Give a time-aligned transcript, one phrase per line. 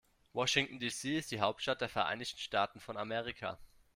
[0.33, 1.15] Washington, D.C.
[1.15, 3.59] ist die Hauptstadt der Vereinigten Staaten von Amerika.